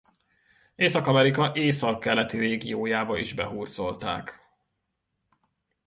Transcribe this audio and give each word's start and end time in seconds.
Észak-Amerika 0.75 1.51
északkeleti 1.55 2.37
régiójába 2.37 3.17
is 3.17 3.33
behurcolták. 3.33 4.49